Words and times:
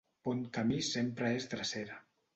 Bon 0.27 0.39
camí 0.57 0.79
sempre 0.87 1.31
és 1.41 1.49
drecera. 1.55 2.05